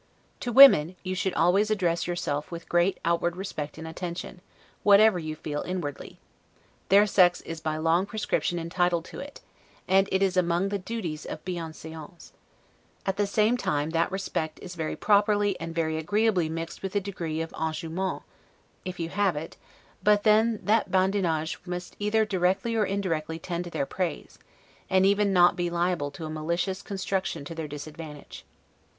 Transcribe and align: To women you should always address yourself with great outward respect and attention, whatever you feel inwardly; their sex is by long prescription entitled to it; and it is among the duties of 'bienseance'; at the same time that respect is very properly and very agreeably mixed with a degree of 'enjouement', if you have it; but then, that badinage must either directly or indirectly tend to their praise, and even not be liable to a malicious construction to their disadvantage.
To 0.39 0.51
women 0.51 0.95
you 1.03 1.13
should 1.13 1.35
always 1.35 1.69
address 1.69 2.07
yourself 2.07 2.49
with 2.51 2.67
great 2.67 2.99
outward 3.05 3.35
respect 3.37 3.77
and 3.77 3.87
attention, 3.87 4.41
whatever 4.81 5.19
you 5.19 5.35
feel 5.35 5.61
inwardly; 5.61 6.17
their 6.89 7.05
sex 7.05 7.39
is 7.41 7.61
by 7.61 7.77
long 7.77 8.07
prescription 8.07 8.57
entitled 8.57 9.05
to 9.05 9.19
it; 9.19 9.41
and 9.87 10.09
it 10.11 10.23
is 10.23 10.35
among 10.35 10.69
the 10.69 10.79
duties 10.79 11.23
of 11.27 11.45
'bienseance'; 11.45 12.31
at 13.05 13.17
the 13.17 13.27
same 13.27 13.57
time 13.57 13.91
that 13.91 14.11
respect 14.11 14.57
is 14.63 14.73
very 14.73 14.95
properly 14.95 15.55
and 15.59 15.75
very 15.75 15.99
agreeably 15.99 16.49
mixed 16.49 16.81
with 16.81 16.95
a 16.95 16.99
degree 16.99 17.39
of 17.39 17.53
'enjouement', 17.53 18.23
if 18.83 18.99
you 18.99 19.09
have 19.09 19.35
it; 19.35 19.55
but 20.01 20.23
then, 20.23 20.61
that 20.63 20.89
badinage 20.89 21.59
must 21.63 21.95
either 21.99 22.25
directly 22.25 22.75
or 22.75 22.85
indirectly 22.87 23.37
tend 23.37 23.65
to 23.65 23.69
their 23.69 23.85
praise, 23.85 24.39
and 24.89 25.05
even 25.05 25.31
not 25.31 25.55
be 25.55 25.69
liable 25.69 26.09
to 26.09 26.25
a 26.25 26.29
malicious 26.31 26.81
construction 26.81 27.45
to 27.45 27.53
their 27.53 27.67
disadvantage. 27.67 28.43